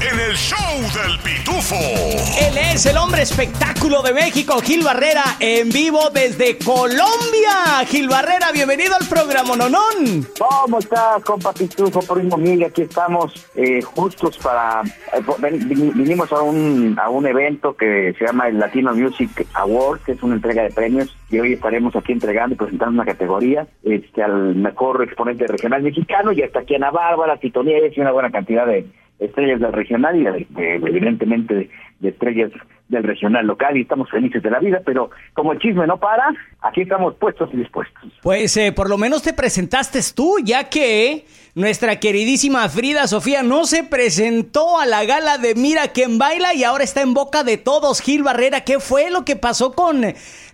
[0.00, 0.56] en el show
[0.94, 1.74] del pitufo.
[1.76, 7.84] Él es el hombre espectáculo de México, Gil Barrera, en vivo desde Colombia.
[7.86, 10.26] Gil Barrera, bienvenido al programa Nonón.
[10.38, 12.64] ¿Cómo estás, compa Pitufo, primo Miguel?
[12.64, 14.82] Aquí estamos eh, justos para...
[15.12, 19.46] eh, ven- vin- vinimos a un, a un evento que se llama el Latino Music
[19.54, 23.04] Award, que es una entrega de premios, y hoy estaremos aquí entregando y presentando una
[23.04, 28.00] categoría este, al mejor exponente regional mexicano, y hasta aquí Ana Bárbara, Tito Nieves y
[28.00, 28.86] una buena cantidad de
[29.20, 32.50] estrellas del regional y de- de- evidentemente de, de estrellas
[32.88, 36.28] del regional local, y estamos felices de la vida, pero como el chisme no para,
[36.60, 38.02] aquí estamos puestos y dispuestos.
[38.22, 43.64] Pues eh, por lo menos te presentaste tú, ya que nuestra queridísima Frida Sofía no
[43.64, 47.58] se presentó a la gala de Mira quién baila y ahora está en boca de
[47.58, 48.00] todos.
[48.00, 50.00] Gil Barrera, ¿qué fue lo que pasó con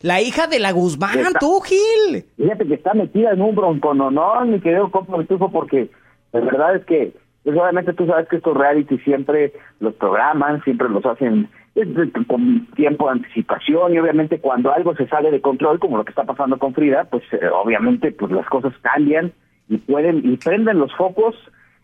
[0.03, 2.25] la hija de la Guzmán, Está- tú, Gil?
[2.37, 5.17] Fíjate que está metida en un broncononón, mi querido compa
[5.51, 5.89] porque
[6.33, 7.13] la verdad es que,
[7.47, 11.87] pues obviamente tú sabes que estos reality siempre los programan, siempre los hacen eh,
[12.27, 16.11] con tiempo de anticipación y obviamente cuando algo se sale de control, como lo que
[16.11, 19.33] está pasando con Frida, pues eh, obviamente pues las cosas cambian
[19.69, 21.37] y pueden y prenden los focos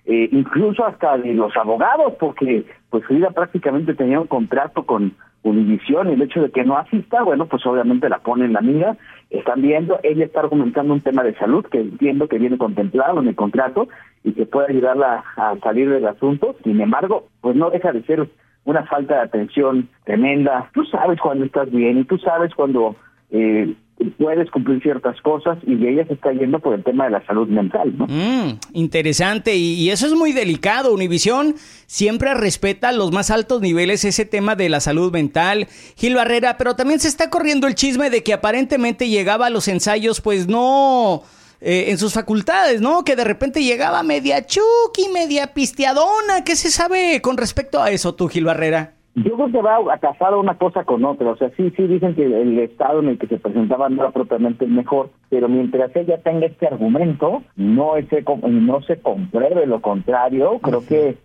[0.06, 6.06] eh, incluso hasta de los abogados, porque pues Frida prácticamente tenía un contrato con Univisión
[6.06, 8.96] el hecho de que no asista, bueno, pues obviamente la pone en la mira,
[9.28, 13.26] están viendo, ella está argumentando un tema de salud que entiendo que viene contemplado en
[13.26, 13.88] el contrato
[14.22, 18.28] y que puede ayudarla a salir del asunto, sin embargo, pues no deja de ser
[18.64, 22.94] una falta de atención tremenda, tú sabes cuando estás bien y tú sabes cuando
[23.32, 23.74] eh,
[24.18, 27.48] puedes cumplir ciertas cosas y ella se está yendo por el tema de la salud
[27.48, 28.06] mental, ¿no?
[28.06, 30.92] Mm, interesante, y, y eso es muy delicado.
[30.92, 31.54] Univisión
[31.86, 35.68] siempre respeta a los más altos niveles ese tema de la salud mental.
[35.96, 39.68] Gil Barrera, pero también se está corriendo el chisme de que aparentemente llegaba a los
[39.68, 41.22] ensayos, pues no
[41.60, 43.04] eh, en sus facultades, ¿no?
[43.04, 46.42] Que de repente llegaba media chuki, media pisteadona.
[46.44, 48.94] ¿Qué se sabe con respecto a eso, tú, Gil Barrera?
[49.14, 52.14] Yo creo que va a casar una cosa con otra, o sea, sí, sí dicen
[52.14, 55.94] que el estado en el que se presentaba no era propiamente el mejor, pero mientras
[55.94, 61.18] ella tenga este argumento, no se, no se compruebe lo contrario, creo que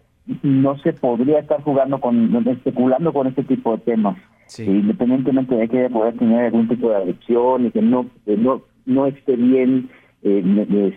[0.44, 4.18] no se podría estar jugando con, especulando con este tipo de temas.
[4.48, 4.66] Sí.
[4.66, 9.06] Independientemente de que ella pueda tener algún tipo de adicción y que no, no, no
[9.06, 9.90] esté bien,
[10.24, 10.88] eh, no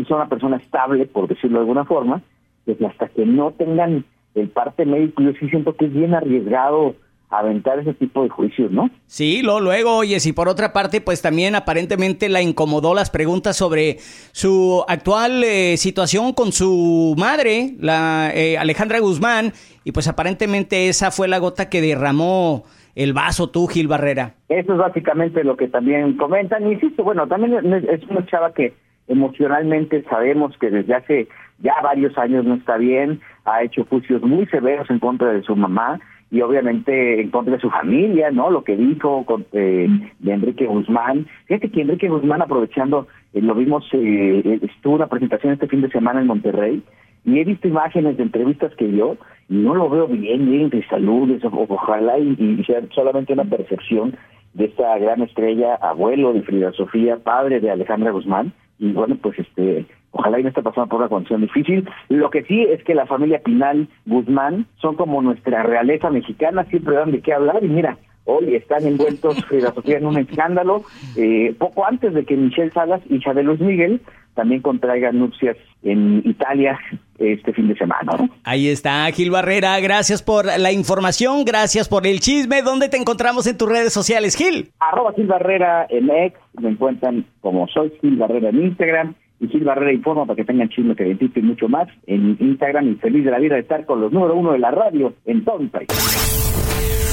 [0.00, 2.22] es una persona estable, por decirlo de alguna forma,
[2.64, 4.04] pues hasta que no tengan
[4.34, 6.94] el parte médico, yo sí siento que es bien arriesgado
[7.32, 8.90] aventar ese tipo de juicios, ¿no?
[9.06, 13.56] Sí, lo, luego, oyes, y por otra parte, pues también aparentemente la incomodó las preguntas
[13.56, 13.96] sobre
[14.32, 21.10] su actual eh, situación con su madre, la eh, Alejandra Guzmán, y pues aparentemente esa
[21.10, 22.64] fue la gota que derramó
[22.94, 24.34] el vaso tú, Gil Barrera.
[24.50, 26.66] Eso es básicamente lo que también comentan.
[26.66, 28.74] Y insisto, bueno, también es una chava que
[29.08, 31.28] emocionalmente sabemos que desde hace
[31.62, 35.56] ya varios años no está bien, ha hecho juicios muy severos en contra de su
[35.56, 36.00] mamá
[36.30, 38.50] y obviamente en contra de su familia, ¿no?
[38.50, 39.86] Lo que dijo con, eh,
[40.18, 41.26] de Enrique Guzmán.
[41.46, 45.90] Fíjate que Enrique Guzmán aprovechando, eh, lo vimos, eh, estuvo una presentación este fin de
[45.90, 46.82] semana en Monterrey
[47.24, 49.18] y he visto imágenes de entrevistas que dio
[49.48, 53.44] y no lo veo bien, bien de salud, eso, ojalá y, y sea solamente una
[53.44, 54.16] percepción
[54.54, 59.38] de esta gran estrella, abuelo de Frida Sofía, padre de Alejandra Guzmán, y bueno, pues
[59.38, 61.88] este, ojalá y no esté pasando por una condición difícil.
[62.08, 66.94] Lo que sí es que la familia Pinal Guzmán son como nuestra realeza mexicana, siempre
[66.94, 70.82] dan de qué hablar, y mira, hoy están envueltos Frida Sofía en un escándalo,
[71.16, 74.00] eh, poco antes de que Michelle Salas, hija de Luis Miguel,
[74.34, 76.78] también contraigan nupcias en Italia
[77.18, 78.28] este fin de semana, ¿no?
[78.44, 82.62] Ahí está, Gil Barrera, gracias por la información, gracias por el chisme.
[82.62, 84.70] ¿Dónde te encontramos en tus redes sociales, Gil?
[84.80, 89.64] Arroba Gil Barrera en X, me encuentran como soy Gil Barrera en Instagram y Gil
[89.64, 93.30] Barrera Informa para que tengan chisme que y mucho más en Instagram y feliz de
[93.30, 95.88] la vida de estar con los número uno de la radio en todo el país.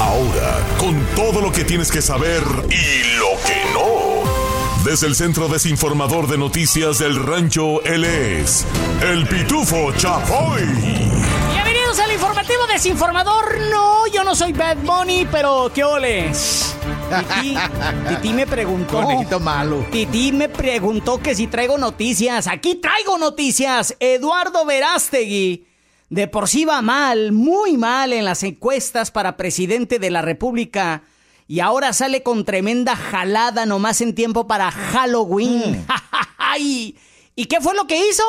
[0.01, 4.89] Ahora, con todo lo que tienes que saber y lo que no.
[4.89, 8.65] Desde el Centro Desinformador de Noticias del Rancho, él es
[9.03, 11.38] el Pitufo Chapoy.
[11.89, 13.61] Bienvenidos al informativo desinformador.
[13.71, 16.75] No, yo no soy Bad Bunny, pero ¿qué oles?
[17.09, 17.57] Titi,
[18.07, 19.01] Titi me preguntó.
[19.01, 19.87] Conejito malo.
[19.91, 22.45] Titi me preguntó que si traigo noticias.
[22.45, 23.95] Aquí traigo noticias.
[23.99, 25.65] Eduardo Verástegui
[26.09, 31.01] de por sí va mal, muy mal en las encuestas para presidente de la República.
[31.47, 35.87] Y ahora sale con tremenda jalada nomás en tiempo para Halloween.
[35.87, 36.55] Mm.
[37.35, 38.23] ¿Y qué fue lo que hizo?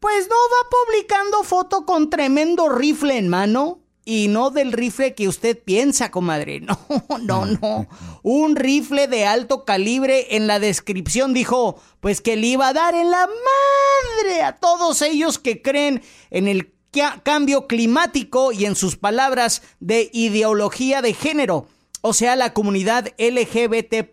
[0.00, 3.80] Pues no va publicando foto con tremendo rifle en mano.
[4.04, 6.60] Y no del rifle que usted piensa, comadre.
[6.60, 6.78] No,
[7.20, 7.86] no, no.
[8.22, 12.94] Un rifle de alto calibre en la descripción dijo, pues que le iba a dar
[12.94, 16.72] en la madre a todos ellos que creen en el
[17.22, 21.66] cambio climático y en sus palabras de ideología de género
[22.00, 24.08] o sea, la comunidad LGBT.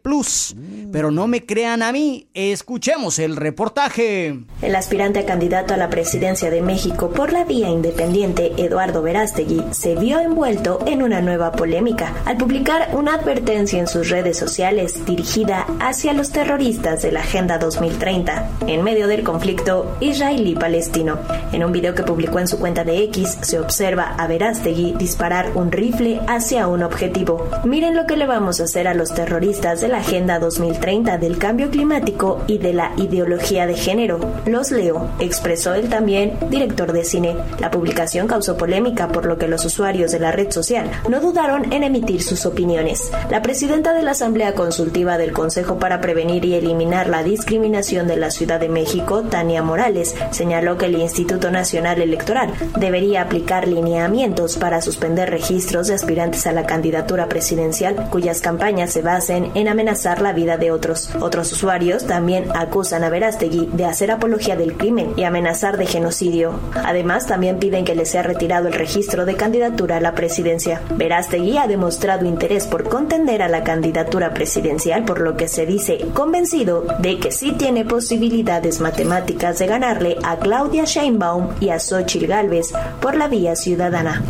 [0.92, 4.40] Pero no me crean a mí, escuchemos el reportaje.
[4.62, 9.96] El aspirante candidato a la presidencia de México por la vía independiente, Eduardo Verástegui, se
[9.96, 15.68] vio envuelto en una nueva polémica al publicar una advertencia en sus redes sociales dirigida
[15.80, 21.20] hacia los terroristas de la Agenda 2030 en medio del conflicto israelí-palestino.
[21.52, 25.52] En un video que publicó en su cuenta de X, se observa a Verástegui disparar
[25.56, 29.82] un rifle hacia un objetivo Miren lo que le vamos a hacer a los terroristas
[29.82, 34.18] de la Agenda 2030 del cambio climático y de la ideología de género.
[34.46, 37.36] Los leo, expresó el también director de cine.
[37.60, 41.74] La publicación causó polémica por lo que los usuarios de la red social no dudaron
[41.74, 43.12] en emitir sus opiniones.
[43.30, 48.16] La presidenta de la Asamblea Consultiva del Consejo para Prevenir y Eliminar la Discriminación de
[48.16, 54.56] la Ciudad de México, Tania Morales, señaló que el Instituto Nacional Electoral debería aplicar lineamientos
[54.56, 57.65] para suspender registros de aspirantes a la candidatura presidencial
[58.12, 61.10] cuyas campañas se basen en amenazar la vida de otros.
[61.20, 66.60] Otros usuarios también acusan a Verástegui de hacer apología del crimen y amenazar de genocidio.
[66.74, 70.82] Además, también piden que le sea retirado el registro de candidatura a la presidencia.
[70.96, 76.00] Verástegui ha demostrado interés por contender a la candidatura presidencial, por lo que se dice
[76.14, 82.28] convencido de que sí tiene posibilidades matemáticas de ganarle a Claudia Sheinbaum y a Xochitl
[82.28, 82.72] Gálvez
[83.02, 84.22] por la vía ciudadana.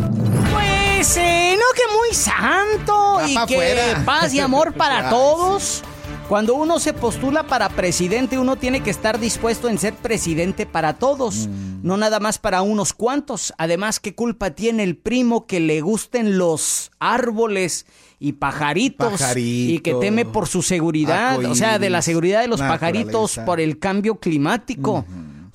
[0.96, 5.82] Pues, no que muy santo y que paz y amor para todos.
[6.26, 10.94] Cuando uno se postula para presidente, uno tiene que estar dispuesto en ser presidente para
[10.94, 11.86] todos, mm.
[11.86, 13.52] no nada más para unos cuantos.
[13.58, 17.84] Además, ¿qué culpa tiene el primo que le gusten los árboles
[18.18, 22.60] y pajaritos y que teme por su seguridad, o sea, de la seguridad de los
[22.60, 25.04] pajaritos por el cambio climático?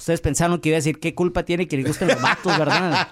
[0.02, 3.08] Ustedes pensaron que iba a decir qué culpa tiene que le gusten los matos, ¿verdad?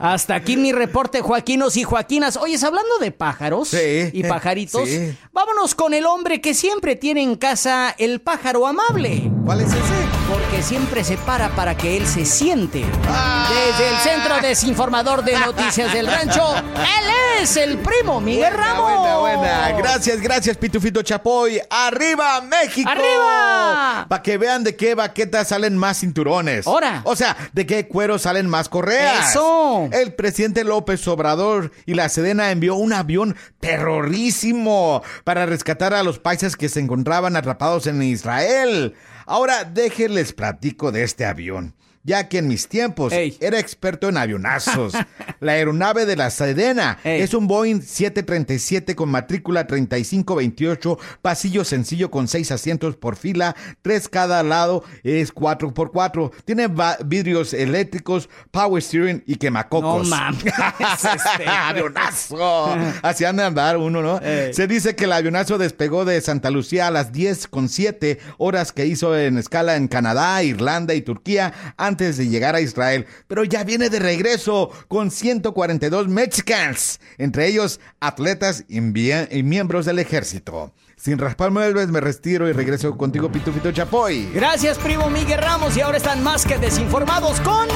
[0.00, 2.36] Hasta aquí mi reporte, Joaquinos y Joaquinas.
[2.36, 3.72] Oyes, hablando de pájaros
[4.12, 4.88] y pajaritos,
[5.32, 9.30] vámonos con el hombre que siempre tiene en casa el pájaro amable.
[9.44, 10.17] ¿Cuál es ese?
[10.28, 12.80] Porque siempre se para para que él se siente.
[12.80, 18.98] Desde el Centro Desinformador de Noticias del Rancho, él es el primo Miguel Ramos.
[18.98, 19.72] Buena, buena.
[19.78, 21.60] Gracias, gracias, Pitufito Chapoy.
[21.70, 22.90] ¡Arriba, México!
[22.90, 24.06] ¡Arriba!
[24.06, 26.66] Para que vean de qué baquetas salen más cinturones.
[26.66, 27.00] ¡Hora!
[27.04, 29.30] O sea, de qué cuero salen más correas.
[29.30, 29.88] ¡Eso!
[29.92, 36.18] El presidente López Obrador y la Sedena envió un avión terrorísimo para rescatar a los
[36.18, 38.94] paisas que se encontraban atrapados en Israel.
[39.30, 41.74] Ahora déjenles platico de este avión
[42.08, 44.94] ya que en mis tiempos era experto en avionazos.
[45.40, 52.26] la aeronave de la Sedena es un Boeing 737 con matrícula 3528, pasillo sencillo con
[52.26, 56.32] seis asientos por fila, tres cada lado, es 4x4.
[56.46, 56.70] Tiene
[57.04, 60.08] vidrios eléctricos, power steering y quemacocos.
[60.08, 60.44] No mames.
[60.46, 61.46] este.
[61.46, 62.74] avionazo.
[63.02, 64.18] Así anda a andar uno, ¿no?
[64.18, 68.72] Se dice que el avionazo despegó de Santa Lucía a las 10 con 7 horas
[68.72, 73.44] que hizo en escala en Canadá, Irlanda y Turquía antes de llegar a Israel, pero
[73.44, 80.72] ya viene de regreso con 142 mexicans, entre ellos atletas y, miembros del ejército.
[80.96, 84.30] Sin rasparme vez me retiro y regreso contigo, Pitufito Chapoy.
[84.32, 87.68] Gracias, primo Miguel Ramos, y ahora están más que desinformados con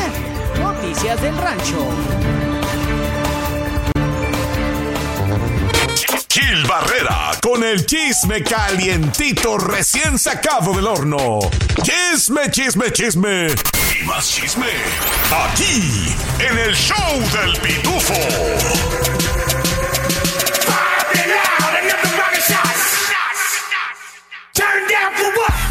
[0.61, 1.87] Noticias del Rancho.
[6.33, 11.41] Gil Barrera con el chisme calientito recién sacado del horno.
[11.83, 13.49] Chisme, chisme, chisme.
[14.03, 14.67] Y más chisme.
[15.31, 18.15] Aquí, en el show del pitufo.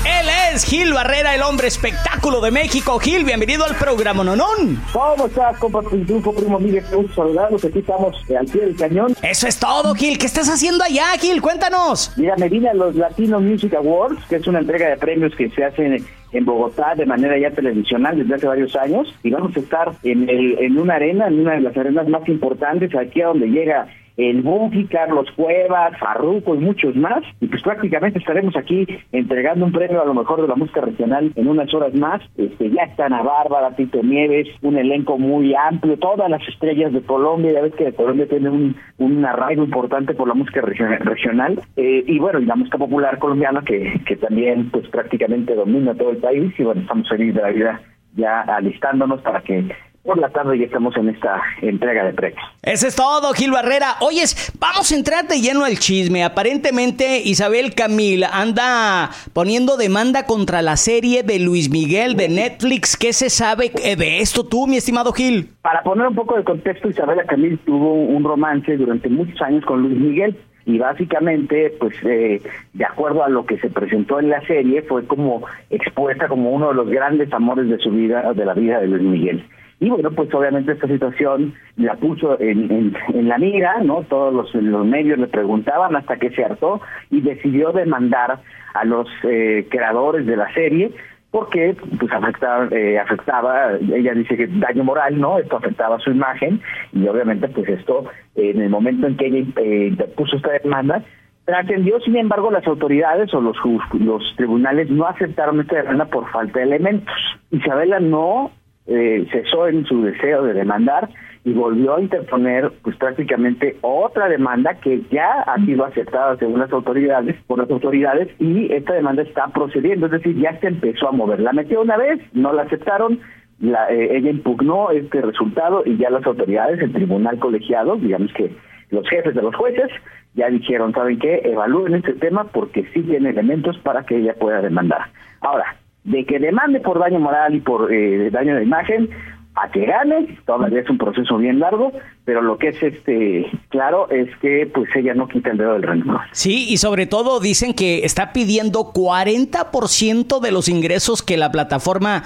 [0.05, 2.99] Él es Gil Barrera, el hombre espectáculo de México.
[2.99, 4.81] Gil, bienvenido al programa Nonón.
[4.93, 6.59] ¿Cómo estás, compa primo?
[6.59, 7.63] Mire, un saludarlos.
[7.65, 9.15] Aquí estamos eh, al pie del cañón.
[9.21, 10.17] Eso es todo, Gil.
[10.17, 11.41] ¿Qué estás haciendo allá, Gil?
[11.41, 12.11] Cuéntanos.
[12.17, 15.49] Mira, me vine a los Latino Music Awards, que es una entrega de premios que
[15.49, 19.59] se hacen en Bogotá de manera ya televisional desde hace varios años y vamos a
[19.59, 23.27] estar en, el, en una arena, en una de las arenas más importantes, aquí a
[23.27, 27.23] donde llega el Bunky, Carlos Cuevas, Farruco y muchos más.
[27.39, 31.31] Y pues prácticamente estaremos aquí entregando un premio a lo mejor de la música regional
[31.35, 32.21] en unas horas más.
[32.37, 37.01] Este, ya están a Bárbara, Tito Nieves, un elenco muy amplio, todas las estrellas de
[37.01, 41.61] Colombia, ya ves que Colombia tiene un, un arraigo importante por la música regional.
[41.75, 46.11] Eh, y bueno, y la música popular colombiana que, que también pues prácticamente domina todo
[46.11, 46.53] el país.
[46.57, 47.81] Y bueno, estamos felices de la vida
[48.15, 49.65] ya alistándonos para que
[50.03, 52.41] por la tarde ya estamos en esta entrega de premios.
[52.63, 53.97] Eso es todo, Gil Barrera.
[54.01, 56.23] Oyes, vamos a entrar de lleno al chisme.
[56.23, 62.97] Aparentemente Isabel Camil anda poniendo demanda contra la serie de Luis Miguel de Netflix.
[62.97, 65.49] ¿Qué se sabe eh, de esto tú, mi estimado Gil?
[65.61, 69.81] Para poner un poco de contexto, Isabela Camil tuvo un romance durante muchos años con
[69.83, 72.41] Luis Miguel y básicamente, pues eh,
[72.73, 76.69] de acuerdo a lo que se presentó en la serie, fue como expuesta como uno
[76.69, 79.45] de los grandes amores de su vida, de la vida de Luis Miguel.
[79.81, 84.03] Y bueno, pues obviamente esta situación la puso en, la mira, ¿no?
[84.03, 88.41] Todos los, medios le preguntaban hasta que se hartó y decidió demandar
[88.75, 90.91] a los eh, creadores de la serie
[91.31, 95.39] porque pues afectaba, eh, afectaba, ella dice que daño moral, ¿no?
[95.39, 96.61] Esto afectaba su imagen
[96.93, 101.03] y obviamente pues esto, en el momento en que ella eh, puso esta demanda,
[101.45, 103.57] trascendió, sin embargo, las autoridades o los,
[103.93, 107.15] los tribunales no aceptaron esta demanda por falta de elementos.
[107.49, 108.51] Isabela no
[108.87, 111.09] eh, cesó en su deseo de demandar
[111.43, 116.71] y volvió a interponer pues prácticamente otra demanda que ya ha sido aceptada según las
[116.71, 120.05] autoridades por las autoridades y esta demanda está procediendo.
[120.05, 121.39] Es decir ya se empezó a mover.
[121.39, 123.19] La metió una vez no la aceptaron
[123.59, 128.51] la, eh, ella impugnó este resultado y ya las autoridades el tribunal colegiado digamos que
[128.89, 129.91] los jefes de los jueces
[130.33, 134.61] ya dijeron saben qué evalúen este tema porque sí tiene elementos para que ella pueda
[134.61, 135.11] demandar
[135.41, 139.09] ahora de que demande por daño moral y por eh, daño de imagen
[139.55, 141.91] a que gane, todavía es un proceso bien largo,
[142.23, 145.83] pero lo que es este claro es que pues ella no quita el dedo del
[145.83, 146.19] renglón.
[146.31, 152.23] Sí, y sobre todo dicen que está pidiendo 40% de los ingresos que la plataforma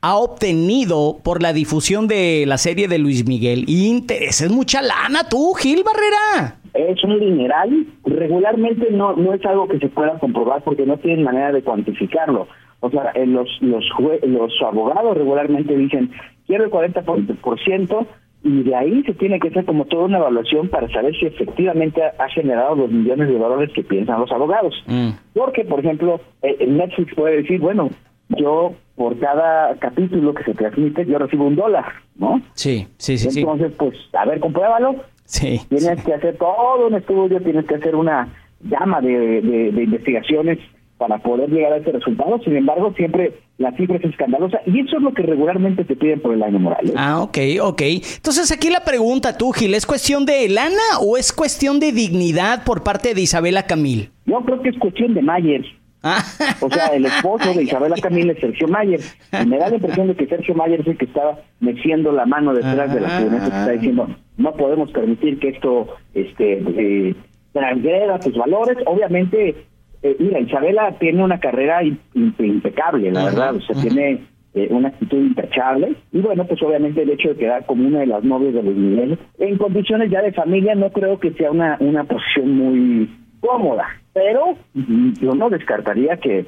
[0.00, 3.64] ha obtenido por la difusión de la serie de Luis Miguel.
[3.66, 6.54] Y es mucha lana tú, Gil Barrera.
[6.74, 7.86] Es un dineral.
[8.04, 12.46] Regularmente no, no es algo que se pueda comprobar porque no tienen manera de cuantificarlo
[12.80, 13.84] o sea, los, los,
[14.22, 16.10] los abogados regularmente dicen,
[16.46, 18.06] quiero el 40%
[18.44, 22.00] y de ahí se tiene que hacer como toda una evaluación para saber si efectivamente
[22.02, 24.74] ha generado los millones de dólares que piensan los abogados.
[24.86, 25.10] Mm.
[25.34, 27.90] Porque, por ejemplo, eh, Netflix puede decir, bueno,
[28.28, 32.40] yo por cada capítulo que se transmite, yo recibo un dólar, ¿no?
[32.54, 33.40] Sí, sí, sí.
[33.40, 34.96] Entonces, pues, a ver, compruébalo.
[35.24, 35.60] Sí.
[35.68, 38.28] Tienes que hacer todo un estudio, tienes que hacer una
[38.62, 40.58] llama de, de investigaciones
[40.98, 42.40] para poder llegar a ese resultado.
[42.44, 46.20] Sin embargo, siempre la cifra es escandalosa y eso es lo que regularmente te piden
[46.20, 46.88] por el año moral.
[46.88, 46.94] ¿eh?
[46.96, 47.82] Ah, ok, ok.
[48.16, 52.64] Entonces aquí la pregunta, tú, Gil, ¿es cuestión de lana o es cuestión de dignidad
[52.64, 54.10] por parte de Isabela Camil?
[54.26, 55.64] Yo creo que es cuestión de Mayer.
[56.02, 56.22] Ah.
[56.60, 59.00] O sea, el esposo de Isabela Camil es Sergio Mayer.
[59.40, 62.26] Y me da la impresión de que Sergio Mayer es el que estaba meciendo la
[62.26, 67.14] mano detrás de la camioneta que está diciendo no podemos permitir que esto este eh,
[67.52, 68.78] transgreda tus valores.
[68.86, 69.66] Obviamente
[70.02, 74.22] eh, mira, Isabela tiene una carrera impecable, la verdad, o sea, tiene
[74.54, 78.06] eh, una actitud intachable y bueno, pues obviamente el hecho de quedar como una de
[78.06, 81.76] las novias de los niveles, en condiciones ya de familia no creo que sea una,
[81.80, 86.46] una posición muy cómoda, pero yo no descartaría que,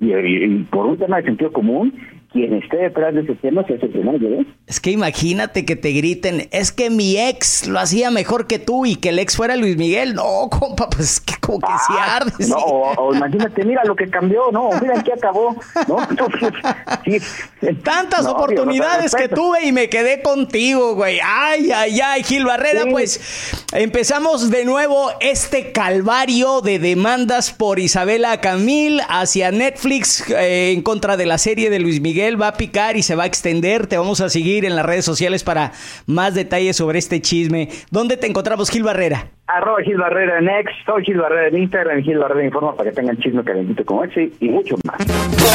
[0.00, 1.92] y por un tema de sentido común,
[2.32, 4.46] quien esté detrás de ese tema se hace primero, ¿eh?
[4.66, 8.86] Es que imagínate que te griten, es que mi ex lo hacía mejor que tú
[8.86, 10.14] y que el ex fuera Luis Miguel.
[10.14, 12.46] No, compa, pues que como que se ah, arde.
[12.48, 15.54] No, o, imagínate, mira lo que cambió, no, mira qué acabó,
[15.88, 15.96] ¿no?
[17.84, 21.18] Tantas oportunidades que tuve y me quedé contigo, güey.
[21.22, 28.40] Ay, ay, ay, Gil Barrera, pues empezamos de nuevo este calvario de demandas por Isabela
[28.40, 32.54] Camil hacia Netflix eh, en contra de la serie de Luis Miguel Miguel va a
[32.54, 33.88] picar y se va a extender.
[33.88, 35.72] Te vamos a seguir en las redes sociales para
[36.06, 37.68] más detalles sobre este chisme.
[37.90, 39.26] ¿Dónde te encontramos, Gil Barrera?
[39.48, 42.94] Arroba Gil Barrera en X, soy Gil Barrera en Instagram, Gil Barrera Informa para que
[42.94, 45.00] tengan chisme calentito como ese y mucho más.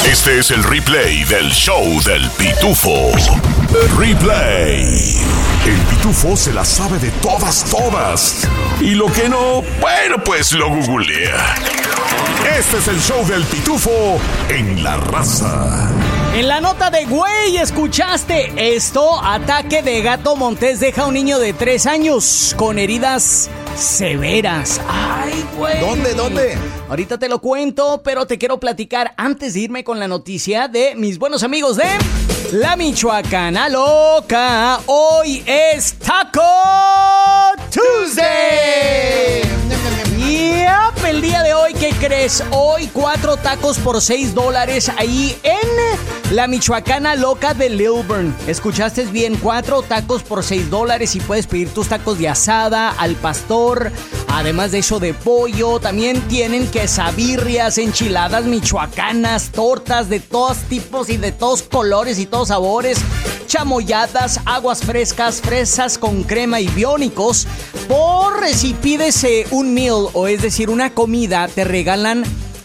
[0.06, 3.14] Este es el replay del show del Pitufo.
[3.98, 4.84] Replay.
[5.66, 8.46] El Pitufo se la sabe de todas, todas.
[8.82, 11.56] Y lo que no, bueno, pues lo googlea.
[12.60, 14.20] Este es el show del Pitufo
[14.50, 15.90] en la raza.
[16.38, 19.20] En la nota de güey, ¿escuchaste esto?
[19.24, 24.79] Ataque de gato Montés deja a un niño de tres años con heridas severas.
[24.88, 25.79] Ay, güey.
[25.79, 26.56] ¿Dónde, dónde?
[26.89, 30.94] Ahorita te lo cuento, pero te quiero platicar antes de irme con la noticia de
[30.94, 31.88] mis buenos amigos de
[32.51, 34.79] La Michoacana Loca.
[34.86, 36.44] Hoy es Taco
[37.72, 39.41] Tuesday.
[41.08, 42.44] El día de hoy, ¿qué crees?
[42.52, 48.36] Hoy cuatro tacos por seis dólares ahí en la Michoacana Loca de Lilburn.
[48.46, 53.16] Escuchaste bien, cuatro tacos por seis dólares y puedes pedir tus tacos de asada, al
[53.16, 53.90] pastor,
[54.28, 55.80] además de eso de pollo.
[55.80, 62.50] También tienen quesabirrias, enchiladas michoacanas, tortas de todos tipos y de todos colores y todos
[62.50, 62.98] sabores
[63.48, 67.48] chamoyadas, aguas frescas, fresas con crema y biónicos.
[67.88, 72.24] Por si pides eh, un meal o es decir una comida, te regalan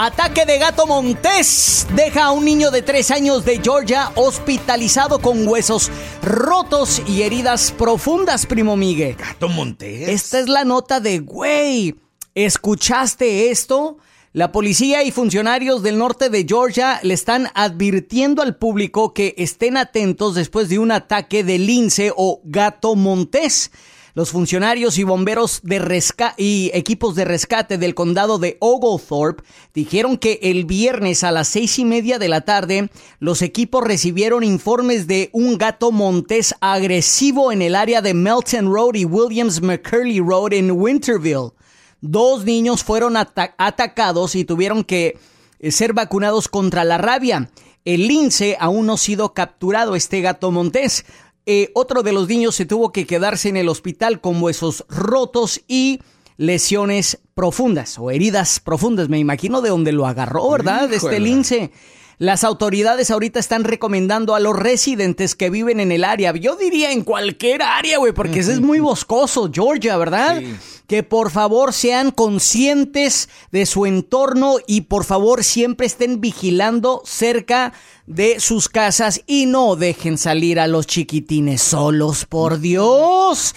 [0.00, 5.44] Ataque de gato montés deja a un niño de 3 años de Georgia hospitalizado con
[5.48, 5.90] huesos
[6.22, 9.16] rotos y heridas profundas, primo Migue.
[9.18, 10.08] ¿Gato montés?
[10.08, 11.96] Esta es la nota de güey.
[12.36, 13.98] ¿Escuchaste esto?
[14.32, 19.76] La policía y funcionarios del norte de Georgia le están advirtiendo al público que estén
[19.76, 23.72] atentos después de un ataque de lince o gato montés.
[24.18, 26.02] Los funcionarios y bomberos de
[26.38, 31.78] y equipos de rescate del condado de Oglethorpe dijeron que el viernes a las seis
[31.78, 37.62] y media de la tarde los equipos recibieron informes de un gato montés agresivo en
[37.62, 41.52] el área de Melton Road y Williams McCurley Road en Winterville.
[42.00, 45.16] Dos niños fueron atacados y tuvieron que
[45.60, 47.52] eh, ser vacunados contra la rabia.
[47.84, 51.06] El lince aún no ha sido capturado, este gato montés.
[51.50, 55.62] Eh, otro de los niños se tuvo que quedarse en el hospital con huesos rotos
[55.66, 55.98] y
[56.36, 59.08] lesiones profundas o heridas profundas.
[59.08, 60.90] Me imagino de donde lo agarró, ¿verdad?
[60.90, 61.72] De este lince.
[62.18, 66.90] Las autoridades ahorita están recomendando a los residentes que viven en el área, yo diría
[66.90, 70.42] en cualquier área, güey, porque ese es muy boscoso, Georgia, ¿verdad?
[70.88, 77.72] Que por favor sean conscientes de su entorno y por favor siempre estén vigilando cerca
[78.06, 83.54] de sus casas y no dejen salir a los chiquitines solos, por Dios.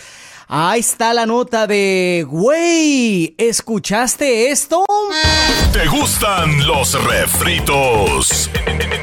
[0.54, 4.84] Ahí está la nota de, güey, ¿escuchaste esto?
[5.72, 8.50] ¿Te gustan los refritos?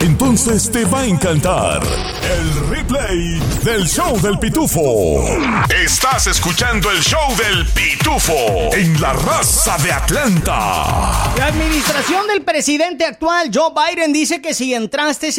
[0.00, 1.80] Entonces te va a encantar
[2.22, 5.24] el replay del show del pitufo.
[5.74, 11.32] Estás escuchando el show del pitufo en la raza de Atlanta.
[11.38, 15.32] La administración del presidente actual, Joe Biden, dice que si entraste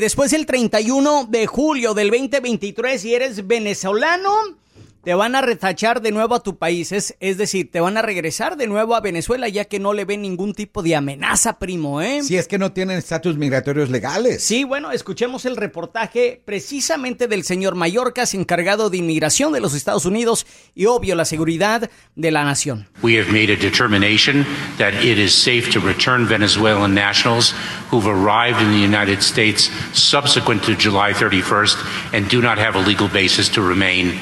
[0.00, 4.58] después del 31 de julio del 2023 y eres venezolano,
[5.02, 8.02] te van a retachar de nuevo a tu país, es, es decir, te van a
[8.02, 12.02] regresar de nuevo a Venezuela ya que no le ven ningún tipo de amenaza, primo,
[12.02, 12.22] ¿eh?
[12.22, 14.44] Si es que no tienen estatus migratorios legales.
[14.44, 20.04] Sí, bueno, escuchemos el reportaje precisamente del señor Mallorcas, encargado de inmigración de los Estados
[20.04, 22.86] Unidos y obvio la seguridad de la nación.
[23.02, 27.54] We have made a determination that it is safe to return Venezuelan nationals
[27.90, 31.78] who've arrived in the United States subsequent to July 31st
[32.12, 34.18] and do not have a legal basis to remain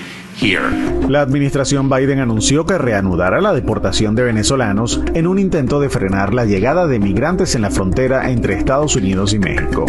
[1.09, 6.33] la administración Biden anunció que reanudará la deportación de venezolanos en un intento de frenar
[6.33, 9.85] la llegada de migrantes en la frontera entre Estados Unidos y México.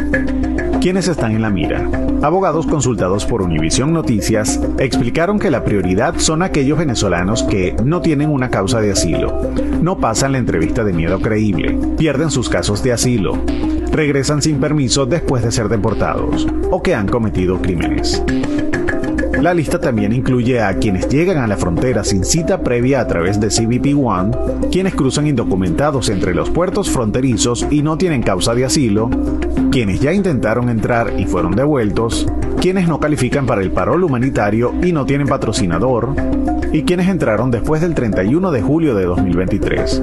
[0.81, 1.87] ¿Quiénes están en la mira?
[2.23, 8.29] Abogados consultados por Univision Noticias explicaron que la prioridad son aquellos venezolanos que no tienen
[8.29, 12.93] una causa de asilo, no pasan la entrevista de miedo creíble, pierden sus casos de
[12.93, 13.37] asilo,
[13.91, 18.23] regresan sin permiso después de ser deportados o que han cometido crímenes.
[19.41, 23.39] La lista también incluye a quienes llegan a la frontera sin cita previa a través
[23.39, 24.31] de CBP One,
[24.69, 29.09] quienes cruzan indocumentados entre los puertos fronterizos y no tienen causa de asilo,
[29.71, 32.27] quienes ya intentaron entrar y fueron devueltos,
[32.59, 36.13] quienes no califican para el parol humanitario y no tienen patrocinador,
[36.71, 40.01] y quienes entraron después del 31 de julio de 2023.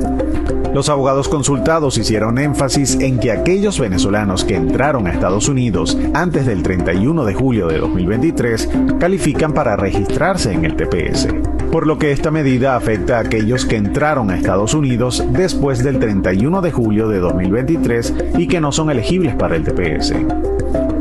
[0.76, 6.44] Los abogados consultados hicieron énfasis en que aquellos venezolanos que entraron a Estados Unidos antes
[6.44, 8.68] del 31 de julio de 2023
[9.00, 11.28] califican para registrarse en el TPS,
[11.76, 15.98] por lo que esta medida afecta a aquellos que entraron a Estados Unidos después del
[15.98, 20.14] 31 de julio de 2023 y que no son elegibles para el TPS.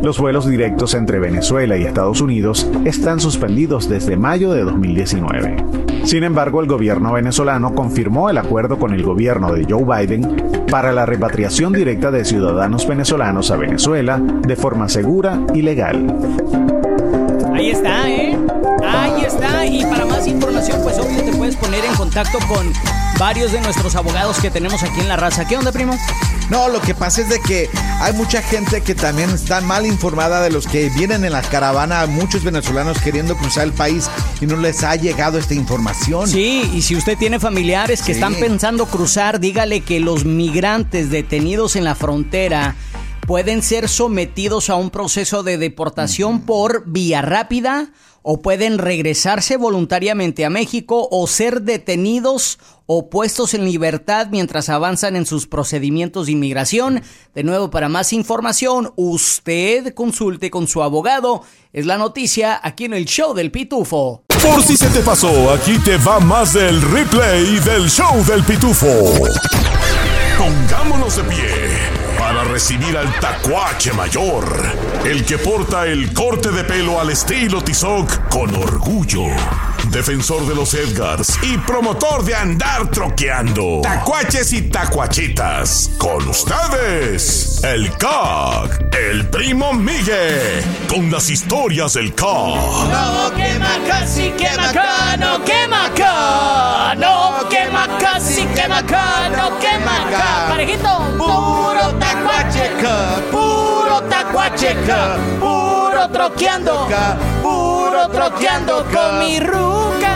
[0.04, 5.64] Los vuelos directos entre Venezuela y Estados Unidos están suspendidos desde mayo de 2019.
[6.04, 10.92] Sin embargo, el gobierno venezolano confirmó el acuerdo con el gobierno de Joe Biden para
[10.92, 16.06] la repatriación directa de ciudadanos venezolanos a Venezuela de forma segura y legal.
[17.56, 18.38] Ahí está, ¿eh?
[18.86, 19.66] Ahí está.
[19.66, 22.74] Y para más información, pues obvio te puedes poner en contacto con
[23.18, 25.48] varios de nuestros abogados que tenemos aquí en la raza.
[25.48, 25.98] ¿Qué onda, primo?
[26.50, 27.70] No, lo que pasa es de que
[28.02, 32.06] hay mucha gente que también está mal informada de los que vienen en la caravana,
[32.08, 34.10] muchos venezolanos queriendo cruzar el país
[34.42, 36.28] y no les ha llegado esta información.
[36.28, 41.78] Sí, y si usted tiene familiares que están pensando cruzar, dígale que los migrantes detenidos
[41.78, 42.76] en la frontera
[43.26, 50.46] pueden ser sometidos a un proceso de deportación por vía rápida o pueden regresarse voluntariamente
[50.46, 52.58] a México o ser detenidos
[52.88, 57.04] o puestos en libertad mientras avanzan en sus procedimientos de inmigración.
[57.36, 61.44] De nuevo, para más información, usted consulte con su abogado.
[61.74, 64.24] Es la noticia aquí en el show del Pitufo.
[64.28, 68.88] Por si se te pasó, aquí te va más del replay del show del Pitufo.
[70.38, 71.95] Pongámonos de pie
[72.46, 74.46] recibir al tacuache mayor,
[75.04, 79.26] el que porta el corte de pelo al estilo Tizoc con orgullo.
[79.90, 83.82] Defensor de los Edgars y promotor de andar troqueando.
[83.82, 85.92] Tacuaches y tacuachitas.
[85.98, 92.26] Con ustedes, el CAC, el primo Miguel, con las historias del CAC.
[92.26, 96.96] No quema casi quema acá, no quema acá.
[96.96, 100.45] No quema casi quema quema.
[105.40, 106.88] Puro troqueando,
[107.44, 110.16] puro troqueando con mi ruca.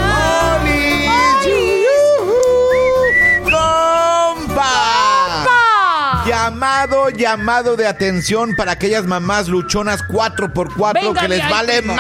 [6.26, 11.96] Llamado, llamado de atención para aquellas mamás luchonas 4x4 Venga, que les vale íntimo.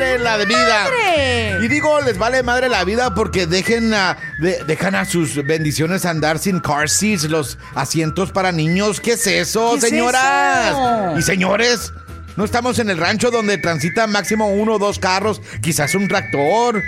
[0.00, 0.84] Madre la vida.
[0.84, 1.58] madre.
[1.64, 6.04] Y digo, les vale madre la vida porque dejen a, de- dejan a sus bendiciones
[6.04, 9.00] andar sin car seats, los asientos para niños.
[9.00, 10.70] ¿Qué es eso, ¿Qué es señoras?
[10.70, 11.18] eso?
[11.18, 11.92] Y señores,
[12.36, 16.82] no estamos en el rancho donde transita máximo uno o dos carros, quizás un tractor.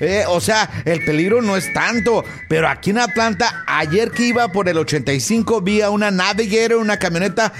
[0.00, 2.24] Eh, o sea, el peligro no es tanto.
[2.48, 6.98] Pero aquí en Atlanta, ayer que iba por el 85, vi a una Navigator, una
[6.98, 7.52] camioneta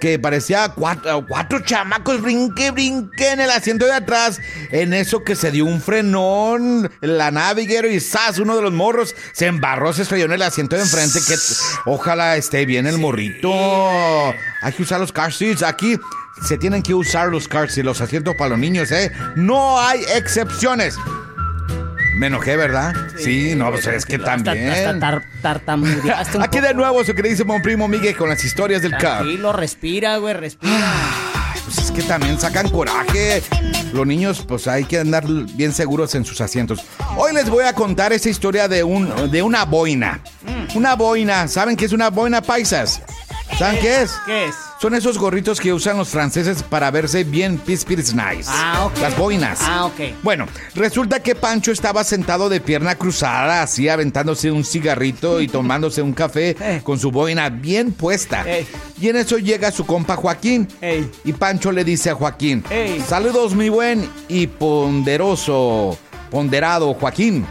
[0.00, 4.40] que parecía cuatro, cuatro chamacos, brinque, brinque en el asiento de atrás.
[4.70, 8.38] En eso que se dio un frenón, la Navigator y ¡zas!
[8.38, 11.20] Uno de los morros se embarró, se estrelló en el asiento de enfrente.
[11.26, 11.34] Que
[11.86, 13.52] ojalá esté bien el morrito.
[14.62, 15.62] Hay que usar los car seats.
[15.62, 15.98] Aquí
[16.46, 19.12] se tienen que usar los car seats, los asientos para los niños, ¿eh?
[19.36, 20.96] No hay excepciones.
[22.14, 22.94] Me enojé, ¿verdad?
[23.18, 24.68] Sí, no, pues es que también.
[24.68, 26.68] hasta tar- tartamudeaste un Aquí poco.
[26.68, 29.20] de nuevo su queridísimo primo Miguel con las historias del CAP.
[29.20, 30.92] Tranquilo, respira, güey, respira.
[31.64, 33.42] Pues es que también sacan coraje.
[33.92, 36.84] Los niños, pues hay que andar bien seguros en sus asientos.
[37.16, 40.20] Hoy les voy a contar esa historia de, un, de una boina.
[40.42, 40.76] Mm.
[40.76, 41.48] Una boina.
[41.48, 43.00] ¿Saben qué es una boina, paisas?
[43.58, 44.12] ¿Saben qué es?
[44.26, 44.54] ¿Qué es?
[44.80, 48.50] Son esos gorritos que usan los franceses para verse bien pispires nice.
[48.52, 48.98] Ah, ok.
[49.00, 49.60] Las boinas.
[49.62, 50.00] Ah, ok.
[50.22, 56.02] Bueno, resulta que Pancho estaba sentado de pierna cruzada, así aventándose un cigarrito y tomándose
[56.02, 56.80] un café Eh.
[56.82, 58.42] con su boina bien puesta.
[58.46, 58.66] Ey.
[59.00, 60.68] Y en eso llega su compa Joaquín.
[60.82, 61.10] Ey.
[61.24, 63.00] Y Pancho le dice a Joaquín, Ey.
[63.00, 65.96] saludos mi buen y ponderoso,
[66.30, 67.46] ponderado Joaquín.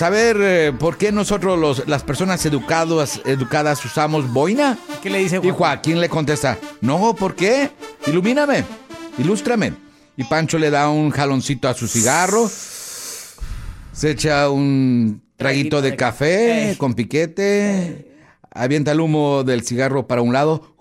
[0.00, 4.78] ¿Saber eh, por qué nosotros los, las personas educadas, educadas usamos boina?
[5.02, 7.70] ¿qué le dice Y Joaquín le contesta, no, ¿por qué?
[8.06, 8.64] Ilumíname,
[9.18, 9.74] ilústrame.
[10.16, 12.50] Y Pancho le da un jaloncito a su cigarro,
[13.92, 18.16] se echa un traguito de café con piquete,
[18.50, 20.76] avienta el humo del cigarro para un lado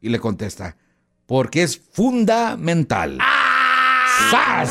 [0.00, 0.78] y le contesta,
[1.26, 3.18] porque es fundamental.
[4.30, 4.70] ¡Sas!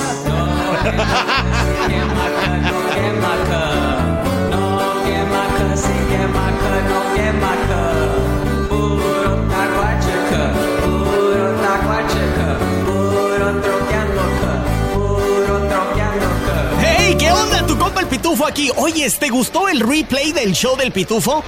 [16.79, 17.15] ¡Hey!
[17.17, 17.65] ¿Qué onda?
[17.65, 18.69] Tu compa el Pitufo aquí.
[18.75, 21.43] Oye, ¿te gustó el replay del show del Pitufo?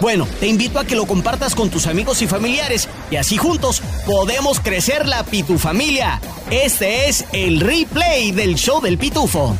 [0.00, 3.82] Bueno, te invito a que lo compartas con tus amigos y familiares y así juntos
[4.06, 6.18] podemos crecer la Pitufamilia.
[6.50, 9.54] Este es el replay del show del Pitufo.